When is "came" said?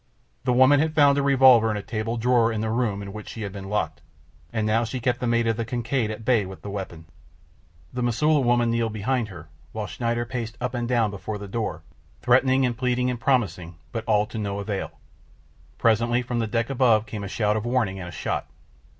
17.05-17.23